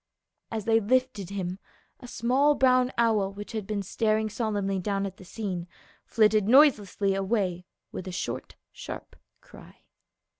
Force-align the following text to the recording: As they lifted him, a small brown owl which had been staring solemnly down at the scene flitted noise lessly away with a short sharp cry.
As 0.49 0.65
they 0.65 0.79
lifted 0.79 1.29
him, 1.29 1.59
a 1.99 2.07
small 2.07 2.55
brown 2.55 2.91
owl 2.97 3.31
which 3.33 3.51
had 3.51 3.67
been 3.67 3.83
staring 3.83 4.31
solemnly 4.31 4.79
down 4.79 5.05
at 5.05 5.17
the 5.17 5.23
scene 5.23 5.67
flitted 6.07 6.47
noise 6.47 6.77
lessly 6.79 7.15
away 7.15 7.67
with 7.91 8.07
a 8.07 8.11
short 8.11 8.55
sharp 8.71 9.15
cry. 9.41 9.81